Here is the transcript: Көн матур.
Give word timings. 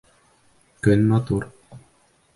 Көн 0.87 1.05
матур. 1.13 1.47